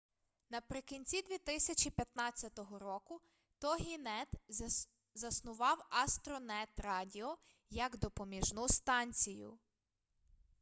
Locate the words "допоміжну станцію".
7.97-9.59